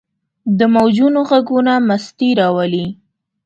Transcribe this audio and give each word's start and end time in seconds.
د 0.57 0.59
موجونو 0.73 1.19
ږغونه 1.29 1.73
مستي 1.87 2.29
راولي. 2.39 2.85